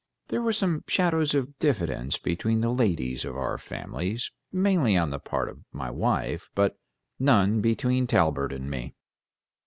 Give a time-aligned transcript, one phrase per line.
[0.29, 5.19] There were some shadows of diffidence between the ladies of our families, mainly on the
[5.19, 6.79] part of my wife, but
[7.19, 8.95] none between Talbert and me.